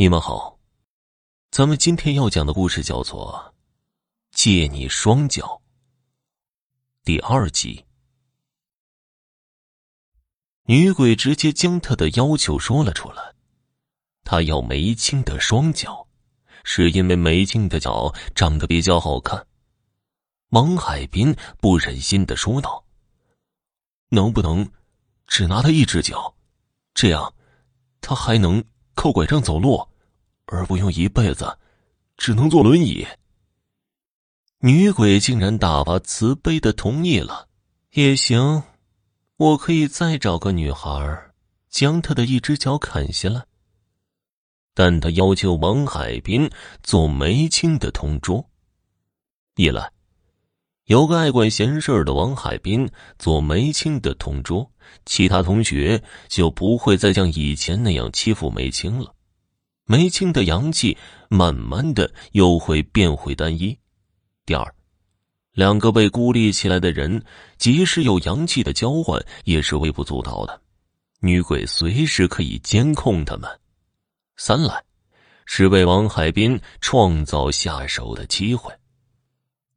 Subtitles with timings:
[0.00, 0.60] 你们好，
[1.50, 3.52] 咱们今天要讲的故事叫做
[4.30, 5.60] 《借你双脚》
[7.04, 7.84] 第二集。
[10.66, 13.34] 女鬼直接将她的要求说了出来，
[14.22, 16.06] 她要梅青的双脚，
[16.62, 19.48] 是因为梅青的脚长得比较好看。
[20.50, 22.84] 王海滨不忍心的说道
[24.10, 24.70] ：“能不能
[25.26, 26.36] 只拿他一只脚，
[26.94, 27.34] 这样
[28.00, 28.64] 他还能
[28.98, 29.86] 靠拐杖走路？”
[30.50, 31.58] 而不用一辈子
[32.16, 33.06] 只能坐轮椅。
[34.60, 37.48] 女鬼竟然大发慈悲的同意了，
[37.92, 38.62] 也行，
[39.36, 40.90] 我可以再找个女孩，
[41.68, 43.44] 将她的一只脚砍下来。
[44.72, 46.50] 但她要求王海滨
[46.82, 48.48] 做梅青的同桌。
[49.56, 49.92] 一来，
[50.88, 54.70] 有个爱管闲事的王海滨做梅青的同桌，
[55.04, 59.14] 其他同学就不会再像以前那样欺负梅青了。
[59.84, 60.96] 梅青的阳气
[61.28, 63.78] 慢慢的又会变回单一。
[64.46, 64.74] 第二，
[65.52, 67.22] 两个被孤立起来的人，
[67.58, 70.58] 即使有阳气的交换，也是微不足道的。
[71.20, 73.60] 女鬼随时可以监控他们。
[74.38, 74.82] 三来，
[75.44, 78.72] 是为王海滨创造下手的机会。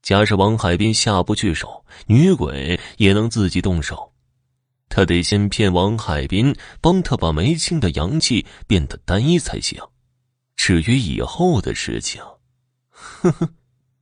[0.01, 4.11] 假使王海滨下不去手，女鬼也能自己动手。
[4.89, 9.81] 他得先骗王海滨，帮他把梅青的阳气变得单一才行。
[10.55, 12.21] 至于以后的事情，
[12.89, 13.49] 呵呵，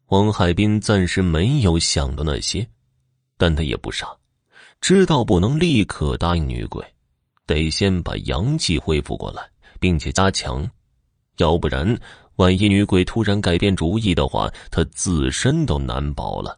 [0.07, 2.67] 王海滨暂时没有想到那些，
[3.37, 4.07] 但他也不傻，
[4.81, 6.83] 知道不能立刻答应女鬼，
[7.45, 9.43] 得先把阳气恢复过来，
[9.79, 10.69] 并且加强，
[11.37, 11.97] 要不然
[12.39, 16.57] 万一女鬼突然改变主意的话，他自身都难保了。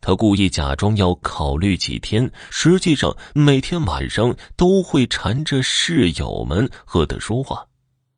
[0.00, 7.66] 他故意假装要考虑几天，实际上每天晚上都会缠着室友们和他说话。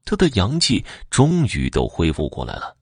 [0.05, 2.77] 他的阳气终于都恢复过来了。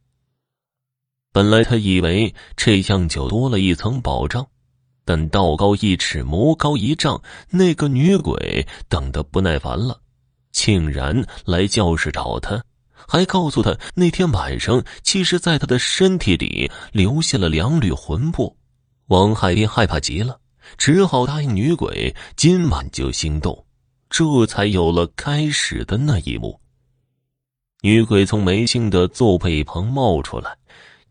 [1.32, 4.46] 本来他以为这样就多了一层保障，
[5.06, 10.02] 但道高一尺，魔高一丈，那个女鬼等得不耐烦了，
[10.52, 12.62] 竟然来教室找他，
[13.08, 18.56] 还告诉他那天晚上其实在他的身体里留下了两缕魂魄。
[19.08, 20.40] 王海滨害怕极了，
[20.76, 23.66] 只好答应女鬼今晚就行动，
[24.10, 26.60] 这才有了开始的那一幕。
[27.82, 30.56] 女鬼从梅青的座位旁冒出来，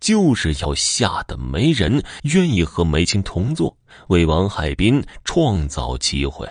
[0.02, 6.50] 就是要吓得没人愿意和梅青同坐，为王海滨创造机会。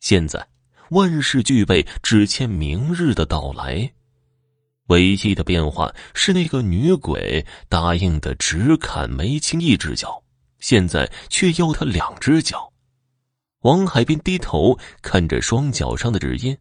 [0.00, 0.44] 现在
[0.90, 3.92] 万事俱备，只欠明日的到来。
[4.88, 10.22] 唯一的变化是，那个女鬼答应的只砍梅青一只脚，
[10.60, 12.72] 现在却要他两只脚。
[13.60, 16.56] 王海滨低头看着双脚上的指印，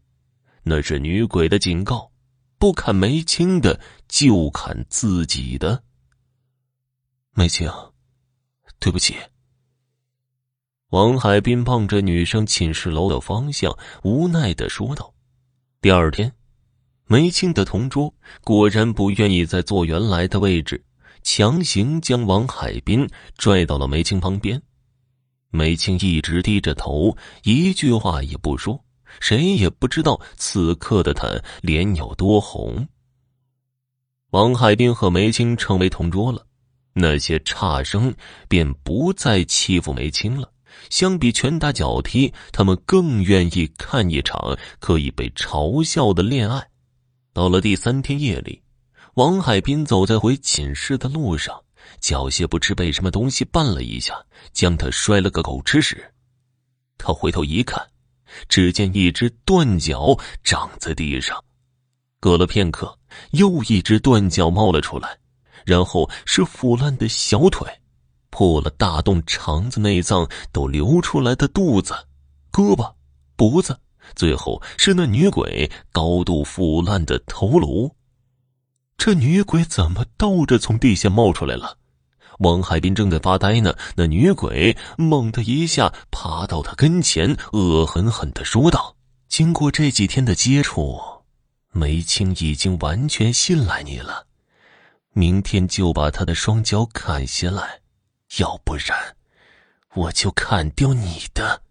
[0.63, 2.11] 那是女鬼的警告。
[2.59, 5.83] 不砍梅青的，就砍自己的。
[7.33, 7.71] 梅青，
[8.79, 9.15] 对不起。
[10.89, 15.13] 王海滨望着女生寝室楼的方向，无奈的说道。
[15.81, 16.33] 第二天，
[17.09, 18.13] 梅青的同桌
[18.43, 20.83] 果然不愿意再坐原来的位置，
[21.23, 24.61] 强行将王海滨拽到了梅青旁边。
[25.49, 28.83] 梅青一直低着头，一句话也不说。
[29.21, 32.85] 谁也不知道此刻的他脸有多红。
[34.31, 36.45] 王海滨和梅青成为同桌了，
[36.91, 38.13] 那些差生
[38.49, 40.51] 便不再欺负梅青了。
[40.89, 46.67] 相比拳打脚踢，他们更愿意看一场可以被嘲笑的恋爱。
[47.37, 48.59] 到了第三天夜里，
[49.13, 51.55] 王海滨走在回寝室的路上，
[51.99, 54.19] 脚鞋不知被什么东西绊了一下，
[54.53, 56.03] 将他摔了个狗吃屎。
[56.97, 57.79] 他回头一看。
[58.49, 61.41] 只见一只断脚长在地上，
[62.19, 62.97] 隔了片刻，
[63.33, 65.15] 又一只断脚冒了出来，
[65.63, 67.71] 然后是腐烂的小腿，
[68.31, 71.93] 破了大洞，肠子、内脏都流出来的肚子、
[72.51, 72.91] 胳膊、
[73.35, 73.79] 脖子，
[74.15, 77.95] 最后是那女鬼高度腐烂的头颅。
[78.97, 81.77] 这女鬼怎么倒着从地下冒出来了？
[82.39, 88.95] 王海滨正在发呆呢，那女鬼猛地一下爬到他跟前，恶狠狠的说道
[89.27, 90.99] ：“经过这几天的接触，
[91.71, 94.25] 梅青已经完全信赖你了。
[95.13, 97.81] 明天就把他的双脚砍下来，
[98.37, 99.15] 要不然
[99.95, 101.61] 我就砍掉你的。”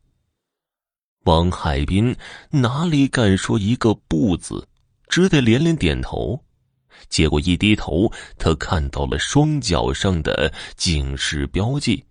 [1.26, 2.14] 王海滨
[2.50, 4.64] 哪里敢说一个不字，
[5.08, 6.40] 只得连连点头。
[7.08, 12.04] 结果一低头，他看到了双脚上的警示标记，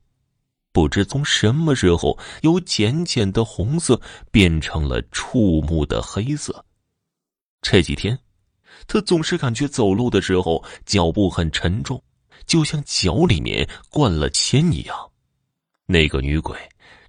[0.73, 3.99] 不知从什么时候由浅浅的红色
[4.31, 6.65] 变成了触目的黑色。
[7.61, 8.19] 这几天，
[8.85, 12.03] 他总是感觉走路的时候脚步很沉重，
[12.45, 15.09] 就像脚里面灌了铅一样。
[15.85, 16.57] 那个女鬼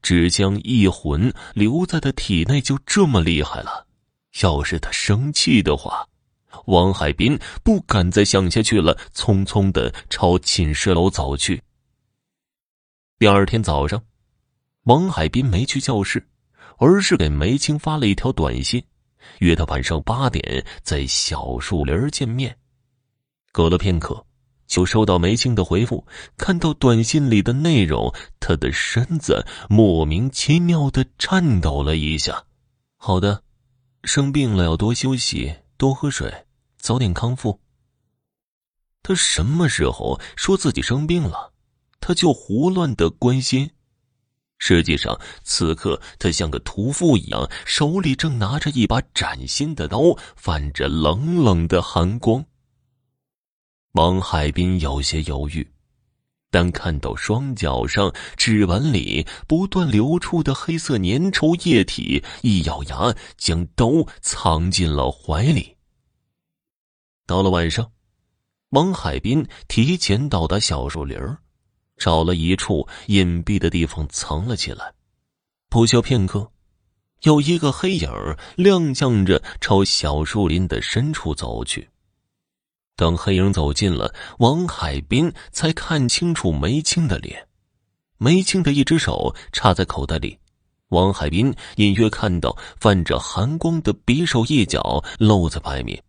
[0.06, 3.88] 只将一魂留在他体内，就这么厉害了。
[4.40, 6.06] 要是他生气的话，
[6.66, 11.60] 王海滨不敢再想下去了，匆匆的朝寝室楼走去。
[13.18, 14.00] 第二天早上，
[14.84, 16.24] 王海滨没去教室，
[16.78, 18.80] 而是给梅青发了一条短信。
[19.40, 22.56] 约他晚上八点在小树林见面。
[23.50, 24.24] 隔了片刻，
[24.66, 26.06] 就收到梅青的回复。
[26.36, 32.44] 看到短信里的内容，他的身子莫名其妙的颤抖了一下。
[32.96, 33.42] 好的，
[34.04, 36.46] 生病了要多休息，多喝水，
[36.78, 37.60] 早点康复。
[39.02, 41.52] 他什么时候说自己生病了？
[42.00, 43.70] 他就胡乱的关心。
[44.58, 50.00] 实际上，此刻他像个屠夫一样，手里正拿着一把崭新的刀，
[50.34, 52.44] 泛着冷冷的寒光。
[53.96, 55.66] 王海滨有些犹豫，
[56.50, 65.76] 但看到双脚上指纹里不断流出的黑色粘稠液体，一咬牙，将刀藏进了怀里。
[67.26, 67.90] 到了晚上，
[68.68, 71.18] 王海滨提前到达小树林。
[71.96, 74.92] 找了一处隐蔽的地方藏了起来。
[75.70, 76.52] 不消片刻，
[77.22, 78.10] 有一个黑影
[78.58, 81.88] 踉跄着朝小树林的深处走去。
[82.96, 87.46] 等黑影走近了，王海滨才看清楚梅青的脸。
[88.16, 90.38] 梅青的一只手插在口袋里，
[90.88, 96.02] 王海滨隐约看到泛着寒光的匕首一角露在外面。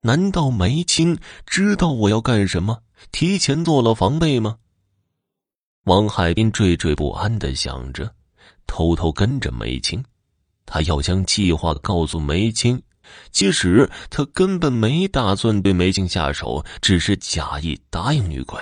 [0.00, 1.16] 难道梅青
[1.46, 2.82] 知道我要干什么，
[3.12, 4.56] 提前做了防备吗？
[5.84, 8.12] 王海滨惴惴不安的想着，
[8.66, 10.04] 偷偷跟着梅青。
[10.66, 12.82] 他要将计划告诉梅青。
[13.30, 18.60] 其实他根本没打算对梅青下手，只是假意答应女鬼。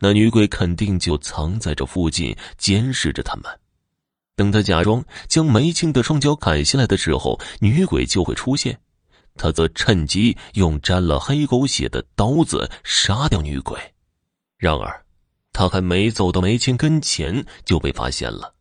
[0.00, 3.44] 那女鬼肯定就藏在这附近，监视着他们。
[4.36, 8.78] 等他假装将梅青的双脚砍下来的时候，女鬼就会出现。
[9.36, 13.78] 他则趁机用沾了黑狗血的刀子杀掉女鬼。
[14.58, 15.00] 然而。
[15.56, 18.53] 他还没走到梅青跟前，就被发现了。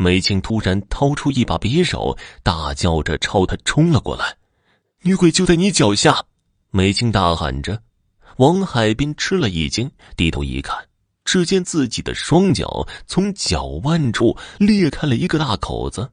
[0.00, 4.36] 梅青突然掏出一把匕首，大叫着朝他冲了过来。
[5.02, 6.24] 女鬼就在你脚下！
[6.70, 7.82] 梅青大喊着。
[8.36, 10.78] 王海滨吃了一惊，低头一看，
[11.24, 16.08] 只见自己的双脚从脚腕处裂开了一个大口子，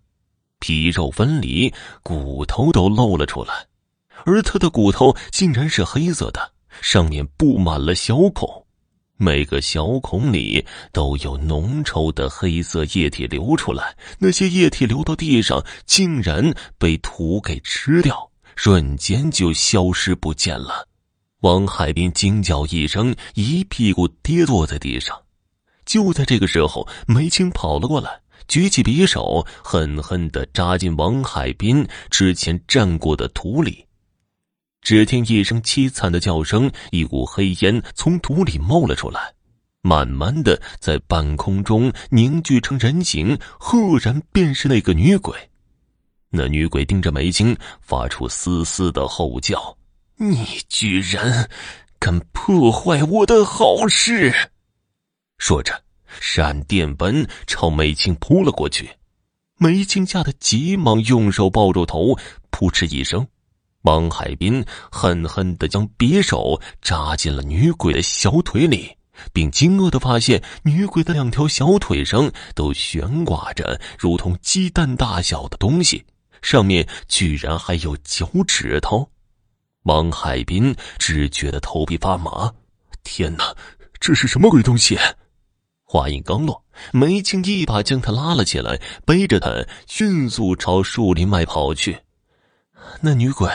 [0.59, 1.71] 皮肉分离，
[2.01, 3.67] 骨头都露了出来，
[4.25, 8.64] 而他的骨头竟然是黑色的，上面布满了小孔。
[9.17, 20.87] 每个小孔里都有浓稠的黑色液体流出来，那些液体流到地上，竟然被土给吃掉，瞬间就消失不见了。
[21.41, 25.17] 王海滨惊叫一声，一屁股跌坐在地上。
[25.85, 33.85] 就在这个时候，梅青跑了过来，举起匕首，狠狠地扎进王海滨之前站过的土里。
[34.85, 39.33] 只听一声凄惨的叫声，一股黑烟从土里冒了出来，
[39.81, 45.35] 慢慢的在半空中凝聚成人形，赫然便是那个女鬼。
[46.29, 49.75] 那女鬼盯着梅青，发出嘶嘶的吼叫
[50.17, 51.49] ：“你居然
[51.97, 54.31] 敢破坏我的好事！”
[55.39, 55.81] 说着，
[56.19, 58.87] 闪电般朝梅青扑了过去。
[59.57, 62.15] 梅青吓得急忙用手抱住头，
[62.51, 63.27] 扑哧一声。
[63.85, 68.97] 王海滨狠狠的将匕首扎进了女鬼的小腿里，
[69.31, 76.03] 并惊愕的发现女鬼的两条小腿上都悬挂着如同鸡蛋大小的东西，
[76.41, 79.07] 上面居然还有脚趾头。
[79.83, 82.51] 王海滨只觉得头皮发麻，
[83.03, 83.55] 天哪，
[83.99, 84.97] 这是什么鬼东西？
[85.83, 91.99] 话音刚落，梅青一把将他拉了起来，背着他迅速朝树林外跑去。
[93.01, 93.49] 那女鬼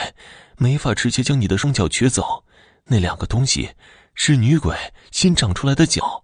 [0.57, 2.43] 没法直接将你的双脚取走，
[2.85, 3.71] 那两个东西
[4.13, 4.75] 是女鬼
[5.11, 6.23] 新长出来的脚，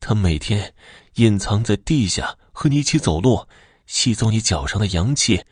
[0.00, 0.74] 她每天
[1.14, 3.46] 隐藏在地下和你一起走路，
[3.86, 5.44] 吸走你脚上的阳气，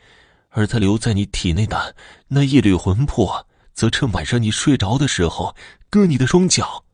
[0.48, 1.94] 而她留在你体内的
[2.28, 5.54] 那一缕魂魄，则趁晚上你睡着的时候
[5.90, 6.84] 割你的双脚。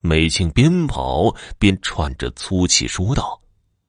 [0.00, 3.40] 美庆边跑边喘着粗气说道：“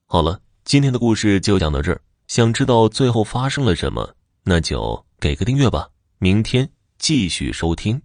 [0.07, 1.99] 好了，今天的故事就讲到这儿。
[2.27, 5.87] 想知道最后发生了什么，那就。”给个订阅吧，
[6.19, 8.01] 明天继续收听。